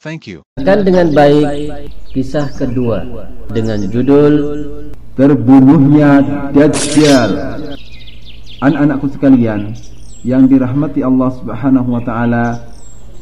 Thank 0.00 0.24
you. 0.32 0.40
Kan 0.56 0.80
dengan 0.88 1.12
baik 1.12 1.92
kisah 2.16 2.48
kedua 2.56 3.04
dengan 3.52 3.84
judul 3.84 4.32
terbunuhnya 5.12 6.24
Dajjal. 6.56 7.60
Anak-anakku 8.64 9.12
sekalian 9.12 9.76
yang 10.24 10.48
dirahmati 10.48 11.04
Allah 11.04 11.28
Subhanahu 11.36 12.00
wa 12.00 12.00
taala. 12.00 12.64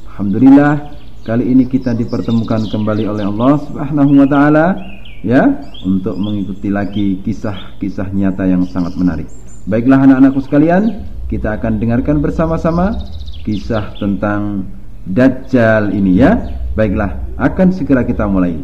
Alhamdulillah 0.06 0.94
kali 1.26 1.50
ini 1.50 1.66
kita 1.66 1.98
dipertemukan 1.98 2.70
kembali 2.70 3.10
oleh 3.10 3.26
Allah 3.26 3.58
Subhanahu 3.58 4.22
wa 4.22 4.28
taala 4.30 4.78
ya 5.26 5.50
untuk 5.82 6.14
mengikuti 6.14 6.70
lagi 6.70 7.18
kisah-kisah 7.26 8.14
nyata 8.14 8.46
yang 8.46 8.62
sangat 8.70 8.94
menarik. 8.94 9.26
Baiklah 9.66 10.06
anak-anakku 10.06 10.46
sekalian, 10.46 11.10
kita 11.26 11.58
akan 11.58 11.82
dengarkan 11.82 12.22
bersama-sama 12.22 13.02
kisah 13.42 13.98
tentang 13.98 14.62
Dajjal 15.10 15.90
ini 15.90 16.22
ya. 16.22 16.38
Baiklah, 16.78 17.34
akan 17.34 17.74
segera 17.74 18.06
kita 18.06 18.30
mulai. 18.30 18.54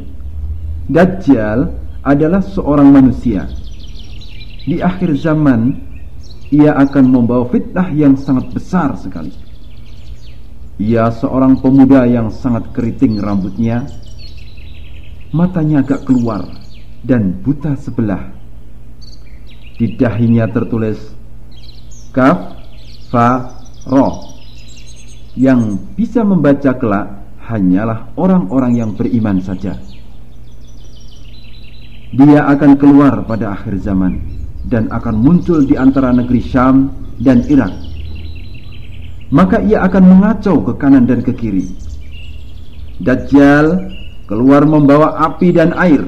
Dajjal 0.86 1.66
adalah 2.06 2.46
seorang 2.46 2.86
manusia. 2.94 3.50
Di 4.62 4.78
akhir 4.78 5.18
zaman, 5.18 5.74
ia 6.54 6.78
akan 6.78 7.10
membawa 7.10 7.50
fitnah 7.50 7.90
yang 7.90 8.14
sangat 8.14 8.54
besar 8.54 8.94
sekali. 8.94 9.34
Ia 10.78 11.10
seorang 11.10 11.58
pemuda 11.58 12.06
yang 12.06 12.30
sangat 12.30 12.70
keriting 12.70 13.18
rambutnya, 13.18 13.82
matanya 15.34 15.82
agak 15.82 16.06
keluar 16.06 16.46
dan 17.02 17.34
buta 17.42 17.74
sebelah. 17.74 18.30
Di 19.74 19.98
dahinya 19.98 20.46
tertulis 20.46 21.02
Kaf 22.14 22.62
Fa 23.10 23.58
Ro 23.90 24.22
Yang 25.34 25.82
bisa 25.98 26.22
membaca 26.22 26.70
kelak 26.78 27.23
hanyalah 27.46 28.12
orang-orang 28.16 28.72
yang 28.80 28.90
beriman 28.96 29.40
saja. 29.40 29.76
Dia 32.14 32.46
akan 32.46 32.78
keluar 32.78 33.26
pada 33.26 33.58
akhir 33.58 33.82
zaman 33.82 34.22
Dan 34.64 34.86
akan 34.86 35.18
muncul 35.18 35.66
di 35.66 35.76
antara 35.76 36.08
negeri 36.08 36.40
Syam 36.40 36.88
dan 37.20 37.44
Irak. 37.52 37.74
Maka 39.28 39.60
ia 39.60 39.84
akan 39.84 40.04
mengacau 40.08 40.64
ke 40.64 40.72
kanan 40.80 41.04
dan 41.04 41.20
ke 41.20 41.36
kiri. 41.36 41.68
Dajjal 42.96 43.92
keluar 44.24 44.64
membawa 44.64 45.20
api 45.20 45.52
dan 45.52 45.76
air. 45.76 46.00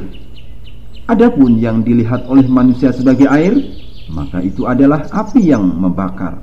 Adapun 1.04 1.60
yang 1.60 1.84
dilihat 1.84 2.24
oleh 2.32 2.48
manusia 2.48 2.96
sebagai 2.96 3.28
air 3.28 3.60
maka 4.10 4.38
itu 4.42 4.66
adalah 4.66 5.02
api 5.10 5.50
yang 5.50 5.66
membakar. 5.66 6.38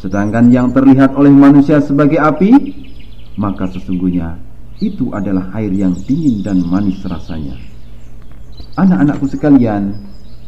Sedangkan 0.00 0.48
yang 0.48 0.72
terlihat 0.72 1.12
oleh 1.14 1.30
manusia 1.30 1.78
sebagai 1.78 2.18
api, 2.18 2.50
maka 3.36 3.70
sesungguhnya 3.70 4.38
itu 4.80 5.12
adalah 5.12 5.52
air 5.60 5.70
yang 5.70 5.92
dingin 6.08 6.40
dan 6.40 6.64
manis 6.64 6.98
rasanya. 7.04 7.54
Anak-anakku 8.80 9.28
sekalian 9.28 9.92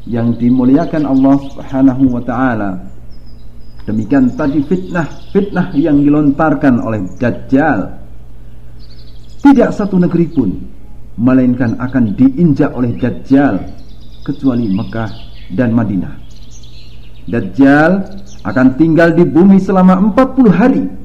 yang 0.08 0.34
dimuliakan 0.34 1.04
Allah 1.04 1.36
Subhanahu 1.52 2.04
wa 2.16 2.22
taala. 2.24 2.70
Demikian 3.84 4.32
tadi 4.38 4.62
fitnah-fitnah 4.62 5.74
yang 5.74 6.00
dilontarkan 6.00 6.80
oleh 6.80 7.02
Dajjal. 7.18 7.98
Tidak 9.42 9.70
satu 9.74 9.98
negeri 9.98 10.26
pun 10.30 10.50
melainkan 11.18 11.76
akan 11.76 12.14
diinjak 12.14 12.72
oleh 12.72 12.94
Dajjal 12.94 13.58
kecuali 14.22 14.70
Mekah 14.70 15.10
dan 15.58 15.74
Madinah. 15.74 16.14
Dajjal 17.26 17.90
akan 18.42 18.66
tinggal 18.78 19.14
di 19.14 19.26
bumi 19.26 19.58
selama 19.58 19.98
40 20.14 20.50
hari. 20.50 21.01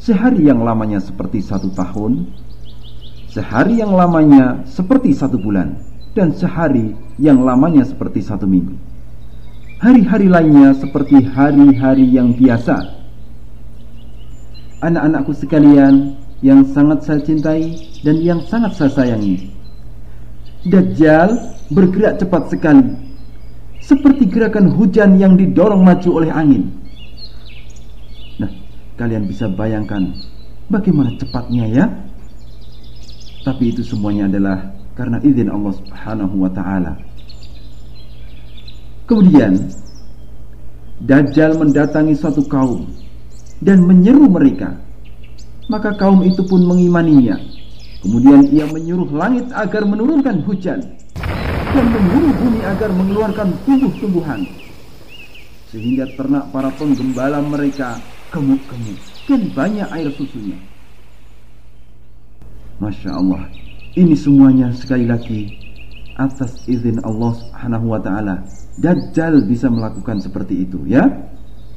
Sehari 0.00 0.48
yang 0.48 0.64
lamanya 0.64 0.96
seperti 0.96 1.44
satu 1.44 1.68
tahun, 1.76 2.24
sehari 3.28 3.84
yang 3.84 3.92
lamanya 3.92 4.64
seperti 4.64 5.12
satu 5.12 5.36
bulan, 5.36 5.76
dan 6.16 6.32
sehari 6.32 6.96
yang 7.20 7.44
lamanya 7.44 7.84
seperti 7.84 8.24
satu 8.24 8.48
minggu. 8.48 8.80
Hari-hari 9.84 10.32
lainnya 10.32 10.72
seperti 10.72 11.20
hari-hari 11.20 12.08
yang 12.16 12.32
biasa. 12.32 12.80
Anak-anakku 14.80 15.36
sekalian 15.36 16.16
yang 16.40 16.64
sangat 16.64 17.04
saya 17.04 17.20
cintai 17.20 17.76
dan 18.00 18.16
yang 18.24 18.40
sangat 18.48 18.72
saya 18.80 18.88
sayangi. 18.96 19.52
Dajjal 20.64 21.36
bergerak 21.68 22.16
cepat 22.24 22.48
sekali 22.48 22.88
seperti 23.84 24.24
gerakan 24.32 24.72
hujan 24.72 25.20
yang 25.20 25.36
didorong 25.36 25.84
maju 25.84 26.24
oleh 26.24 26.32
angin. 26.32 26.79
Kalian 29.00 29.24
bisa 29.24 29.48
bayangkan 29.48 30.12
bagaimana 30.68 31.16
cepatnya 31.16 31.64
ya? 31.72 31.84
Tapi 33.40 33.72
itu 33.72 33.80
semuanya 33.80 34.28
adalah 34.28 34.76
karena 34.92 35.16
izin 35.24 35.48
Allah 35.48 35.72
Subhanahu 35.72 36.36
wa 36.44 36.50
taala. 36.52 36.92
Kemudian 39.08 39.56
Dajjal 41.00 41.56
mendatangi 41.56 42.12
suatu 42.12 42.44
kaum 42.44 42.84
dan 43.64 43.80
menyeru 43.88 44.28
mereka. 44.28 44.76
Maka 45.72 45.96
kaum 45.96 46.20
itu 46.20 46.44
pun 46.44 46.60
mengimaninya. 46.68 47.40
Kemudian 48.04 48.52
ia 48.52 48.68
menyuruh 48.68 49.08
langit 49.16 49.48
agar 49.56 49.88
menurunkan 49.88 50.44
hujan 50.44 50.76
dan 51.72 51.86
menyuruh 51.88 52.32
bumi 52.36 52.60
agar 52.68 52.92
mengeluarkan 52.92 53.48
tumbuh-tumbuhan 53.64 54.44
sehingga 55.72 56.04
ternak 56.18 56.50
para 56.50 56.68
penggembala 56.74 57.38
mereka 57.46 57.96
gemuk-gemuk 58.30 58.98
dan 59.26 59.40
banyak 59.52 59.88
air 59.90 60.08
susunya. 60.14 60.58
Masya 62.80 63.10
Allah, 63.12 63.44
ini 63.98 64.16
semuanya 64.16 64.72
sekali 64.72 65.04
lagi 65.04 65.52
atas 66.16 66.64
izin 66.64 67.02
Allah 67.04 67.36
Subhanahu 67.36 67.92
wa 67.92 68.00
taala. 68.00 68.40
Dajjal 68.80 69.44
bisa 69.44 69.68
melakukan 69.68 70.22
seperti 70.22 70.64
itu 70.64 70.80
ya. 70.88 71.04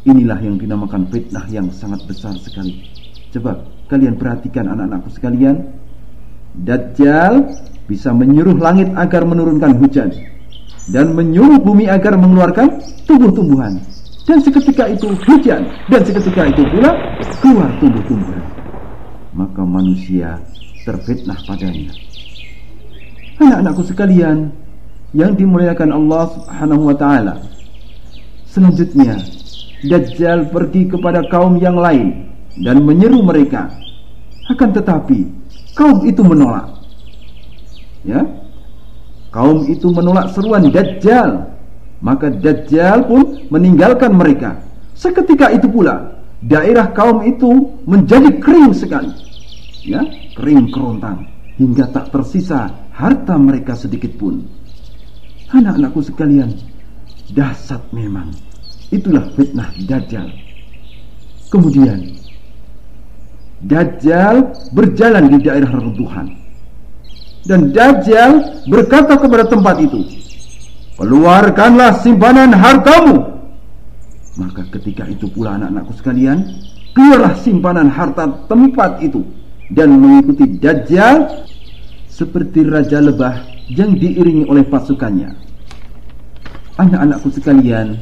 Inilah 0.03 0.39
yang 0.39 0.55
dinamakan 0.59 1.07
fitnah 1.11 1.43
yang 1.51 1.67
sangat 1.71 2.03
besar 2.07 2.35
sekali. 2.39 2.79
Coba 3.31 3.59
kalian 3.91 4.15
perhatikan 4.15 4.67
anak-anakku 4.71 5.11
sekalian. 5.11 5.63
Dajjal 6.53 7.49
bisa 7.89 8.15
menyuruh 8.15 8.55
langit 8.55 8.87
agar 8.95 9.27
menurunkan 9.27 9.75
hujan 9.81 10.13
dan 10.91 11.11
menyuruh 11.15 11.59
bumi 11.59 11.87
agar 11.87 12.15
mengeluarkan 12.15 12.79
tumbuh-tumbuhan 13.07 13.79
dan 14.23 14.39
seketika 14.39 14.87
itu 14.87 15.11
hujan 15.27 15.67
dan 15.91 16.01
seketika 16.07 16.47
itu 16.47 16.63
pula 16.71 16.91
keluar 17.43 17.69
tumbuh-tumbuhan. 17.83 18.43
Maka 19.35 19.61
manusia 19.65 20.39
terfitnah 20.87 21.35
padanya. 21.43 21.91
Anak-anakku 23.41 23.83
sekalian 23.83 24.53
yang 25.11 25.35
dimuliakan 25.35 25.91
Allah 25.91 26.23
Subhanahu 26.31 26.83
wa 26.87 26.95
taala 26.95 27.35
selanjutnya 28.47 29.19
Dajjal 29.83 30.47
pergi 30.47 30.87
kepada 30.87 31.27
kaum 31.27 31.59
yang 31.59 31.75
lain 31.75 32.31
dan 32.63 32.79
menyeru 32.87 33.19
mereka. 33.19 33.67
Akan 34.47 34.71
tetapi 34.71 35.27
kaum 35.75 36.07
itu 36.07 36.23
menolak. 36.23 36.71
Ya? 38.07 38.23
Kaum 39.35 39.67
itu 39.67 39.91
menolak 39.91 40.31
seruan 40.31 40.71
Dajjal 40.71 41.52
maka 42.03 42.27
Dajjal 42.27 43.07
pun 43.07 43.47
meninggalkan 43.47 44.11
mereka. 44.11 44.59
Seketika 44.93 45.49
itu 45.55 45.71
pula 45.71 46.19
daerah 46.43 46.91
kaum 46.91 47.23
itu 47.23 47.79
menjadi 47.87 48.43
kering 48.43 48.75
sekali. 48.75 49.09
Ya 49.87 50.03
kering 50.35 50.67
kerontang 50.69 51.31
hingga 51.55 51.87
tak 51.95 52.11
tersisa 52.11 52.67
harta 52.91 53.39
mereka 53.39 53.79
sedikit 53.79 54.11
pun. 54.19 54.43
Anak-anakku 55.55 56.03
sekalian 56.03 56.51
dahsyat 57.31 57.81
memang. 57.95 58.35
Itulah 58.91 59.25
fitnah 59.33 59.71
Dajjal. 59.87 60.27
Kemudian 61.49 62.19
Dajjal 63.63 64.51
berjalan 64.75 65.31
di 65.31 65.39
daerah 65.39 65.71
reruntuhan 65.71 66.43
dan 67.43 67.75
Dajjal 67.75 68.63
berkata 68.71 69.19
kepada 69.19 69.43
tempat 69.43 69.75
itu, 69.83 69.99
Keluarkanlah 71.03 71.99
simpanan 71.99 72.55
hartamu. 72.55 73.27
Maka 74.39 74.63
ketika 74.71 75.03
itu 75.11 75.27
pula 75.27 75.59
anak-anakku 75.59 75.99
sekalian, 75.99 76.47
keluarlah 76.95 77.35
simpanan 77.43 77.91
harta 77.91 78.23
tempat 78.47 79.03
itu 79.03 79.19
dan 79.67 79.99
mengikuti 79.99 80.47
Dajjal 80.63 81.43
seperti 82.07 82.63
raja 82.63 83.03
lebah 83.03 83.35
yang 83.67 83.99
diiringi 83.99 84.47
oleh 84.47 84.63
pasukannya. 84.63 85.27
Anak-anakku 86.79 87.35
sekalian 87.35 87.99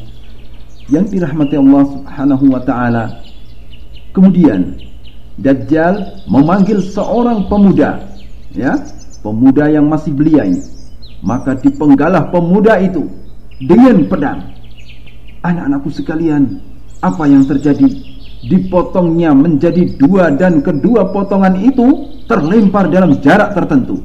yang 0.94 1.10
dirahmati 1.10 1.58
Allah 1.58 1.84
Subhanahu 1.90 2.46
wa 2.54 2.62
taala. 2.62 3.18
Kemudian 4.14 4.78
Dajjal 5.42 6.22
memanggil 6.30 6.86
seorang 6.86 7.50
pemuda, 7.50 7.98
ya, 8.54 8.78
pemuda 9.26 9.74
yang 9.74 9.90
masih 9.90 10.14
belia 10.14 10.46
ini. 10.46 10.81
Maka 11.22 11.54
dipenggalah 11.58 12.34
pemuda 12.34 12.82
itu 12.82 13.06
dengan 13.62 14.10
pedang. 14.10 14.40
Anak-anakku 15.42 15.90
sekalian, 15.94 16.62
apa 17.02 17.24
yang 17.30 17.46
terjadi? 17.46 17.90
Dipotongnya 18.42 19.38
menjadi 19.38 19.86
dua 20.02 20.34
dan 20.34 20.66
kedua 20.66 21.14
potongan 21.14 21.62
itu 21.62 22.10
terlempar 22.26 22.90
dalam 22.90 23.22
jarak 23.22 23.54
tertentu. 23.54 24.02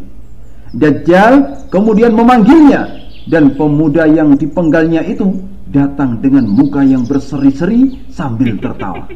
Dajjal 0.76 1.64
kemudian 1.72 2.12
memanggilnya 2.12 2.84
dan 3.32 3.56
pemuda 3.56 4.04
yang 4.04 4.36
dipenggalnya 4.36 5.00
itu 5.08 5.40
datang 5.72 6.20
dengan 6.20 6.44
muka 6.44 6.84
yang 6.84 7.08
berseri-seri 7.08 8.06
sambil 8.12 8.60
tertawa. 8.60 9.08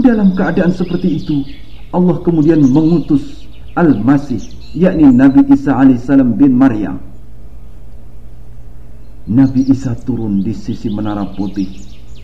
Dalam 0.00 0.32
keadaan 0.32 0.72
seperti 0.72 1.20
itu, 1.20 1.44
Allah 1.92 2.16
kemudian 2.24 2.64
mengutus 2.64 3.44
Al-Masih, 3.76 4.40
yakni 4.76 5.10
Nabi 5.10 5.46
Isa 5.50 5.74
alaihissalam 5.74 6.38
bin 6.38 6.54
Maryam 6.54 7.02
Nabi 9.30 9.66
Isa 9.70 9.94
turun 9.94 10.42
di 10.42 10.50
sisi 10.50 10.90
menara 10.90 11.22
putih 11.38 11.70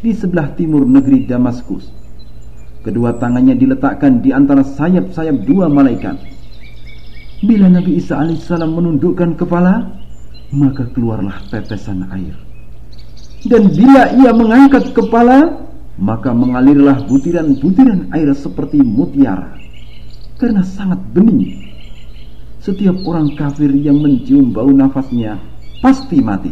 di 0.02 0.10
sebelah 0.14 0.54
timur 0.54 0.82
negeri 0.86 1.26
Damaskus. 1.26 1.86
Kedua 2.82 3.14
tangannya 3.18 3.58
diletakkan 3.58 4.22
di 4.22 4.30
antara 4.30 4.62
sayap-sayap 4.62 5.46
dua 5.46 5.66
malaikat. 5.66 6.18
Bila 7.42 7.70
Nabi 7.70 7.98
Isa 7.98 8.18
alaihissalam 8.22 8.70
menundukkan 8.70 9.38
kepala, 9.38 9.86
maka 10.54 10.86
keluarlah 10.94 11.46
tetesan 11.50 12.06
air. 12.10 12.34
Dan 13.46 13.70
bila 13.70 14.10
ia 14.14 14.30
mengangkat 14.34 14.90
kepala, 14.90 15.66
maka 15.98 16.34
mengalirlah 16.34 17.06
butiran-butiran 17.06 18.10
air 18.14 18.30
seperti 18.34 18.82
mutiara. 18.82 19.54
Karena 20.42 20.66
sangat 20.66 20.98
bening. 21.14 21.75
Setiap 22.66 22.98
orang 23.06 23.30
kafir 23.38 23.70
yang 23.78 24.02
mencium 24.02 24.50
bau 24.50 24.66
nafasnya 24.66 25.38
pasti 25.78 26.18
mati. 26.18 26.50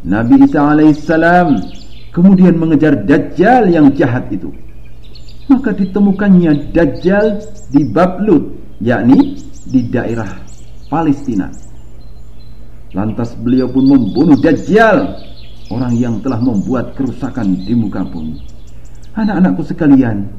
Nabi 0.00 0.48
Isa 0.48 0.64
alaihissalam 0.64 1.60
kemudian 2.08 2.56
mengejar 2.56 3.04
Dajjal 3.04 3.68
yang 3.68 3.92
jahat 3.92 4.32
itu. 4.32 4.48
Maka 5.52 5.76
ditemukannya 5.76 6.72
Dajjal 6.72 7.44
di 7.68 7.84
Bablut, 7.84 8.48
yakni 8.80 9.36
di 9.68 9.92
daerah 9.92 10.40
Palestina. 10.88 11.52
Lantas 12.96 13.36
beliau 13.44 13.68
pun 13.68 13.84
membunuh 13.84 14.40
Dajjal, 14.40 15.04
orang 15.68 16.00
yang 16.00 16.16
telah 16.24 16.40
membuat 16.40 16.96
kerusakan 16.96 17.60
di 17.60 17.76
muka 17.76 18.08
bumi. 18.08 18.40
Anak-anakku 19.20 19.68
sekalian, 19.68 20.32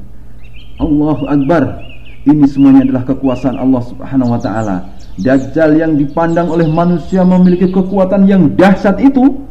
Allahu 0.82 1.30
Akbar. 1.30 1.93
Ini 2.24 2.48
semuanya 2.48 2.88
adalah 2.88 3.04
kekuasaan 3.04 3.60
Allah 3.60 3.84
Subhanahu 3.84 4.32
wa 4.32 4.40
taala. 4.40 4.78
Dajjal 5.20 5.76
yang 5.76 6.00
dipandang 6.00 6.48
oleh 6.48 6.66
manusia 6.72 7.22
memiliki 7.28 7.68
kekuatan 7.68 8.24
yang 8.26 8.56
dahsyat 8.56 8.98
itu 9.04 9.44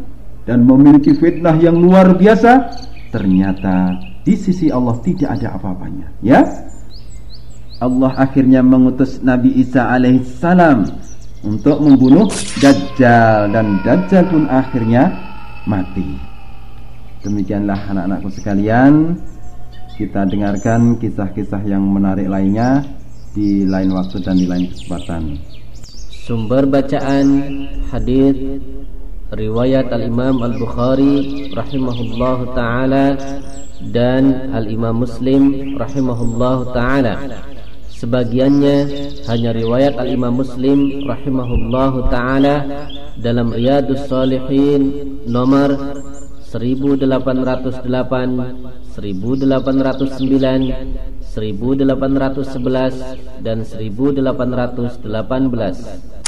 dan 0.48 0.64
memiliki 0.64 1.12
fitnah 1.14 1.54
yang 1.60 1.76
luar 1.76 2.16
biasa, 2.16 2.72
ternyata 3.12 3.94
di 4.24 4.34
sisi 4.34 4.72
Allah 4.72 4.96
tidak 5.04 5.38
ada 5.38 5.54
apa-apanya. 5.54 6.08
Ya, 6.24 6.42
Allah 7.78 8.14
akhirnya 8.16 8.64
mengutus 8.64 9.20
Nabi 9.20 9.52
Isa 9.58 9.86
alaihissalam 9.92 10.88
untuk 11.44 11.76
membunuh 11.82 12.30
Dajjal 12.62 13.52
dan 13.52 13.82
Dajjal 13.82 14.24
pun 14.32 14.48
akhirnya 14.48 15.12
mati. 15.68 16.18
Demikianlah 17.22 17.78
anak-anakku 17.90 18.34
sekalian, 18.34 19.14
kita 19.96 20.24
dengarkan 20.28 20.96
kisah-kisah 20.96 21.60
yang 21.68 21.84
menarik 21.84 22.28
lainnya 22.28 22.84
di 23.32 23.64
lain 23.64 23.92
waktu 23.92 24.20
dan 24.20 24.36
di 24.36 24.46
lain 24.48 24.68
kesempatan. 24.68 25.40
Sumber 26.12 26.68
bacaan 26.68 27.26
hadis 27.90 28.36
riwayat 29.32 29.90
Al-Imam 29.90 30.44
Al-Bukhari 30.44 31.48
rahimahullah 31.50 32.38
taala 32.52 33.16
dan 33.90 34.54
Al-Imam 34.54 35.02
Muslim 35.02 35.74
rahimahullah 35.80 36.58
taala. 36.76 37.42
Sebagiannya 37.90 38.76
hanya 39.26 39.50
riwayat 39.50 39.98
Al-Imam 39.98 40.38
Muslim 40.42 41.08
rahimahullah 41.08 41.92
taala 42.12 42.56
dalam 43.18 43.50
Riyadus 43.50 44.06
Salihin 44.06 45.18
nomor 45.26 45.74
1808, 46.52 48.71
1809, 48.92 50.68
1811 51.32 53.40
dan 53.40 53.64
1818 53.64 56.21